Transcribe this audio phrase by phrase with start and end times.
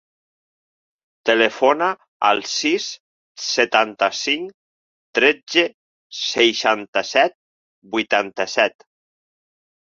[1.29, 1.89] Telefona
[2.29, 2.87] al sis,
[3.51, 4.49] setanta-cinc,
[5.21, 5.67] tretze,
[6.23, 7.41] seixanta-set,
[7.97, 8.91] vuitanta-set.